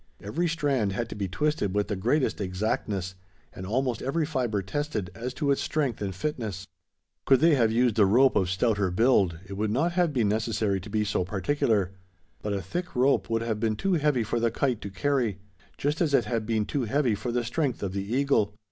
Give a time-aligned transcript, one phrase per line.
[0.19, 3.13] Every strand had to be twisted with the greatest exactness;
[3.53, 6.65] and almost every fibre tested, as to its strength and fitness.
[7.27, 10.81] Could they have used a rope of stouter build, it would not have been necessary
[10.81, 11.91] to be so particular;
[12.41, 15.37] but a thick rope would have been too heavy for the kite to carry
[15.77, 18.55] just as it had been too heavy for the strength of the eagle.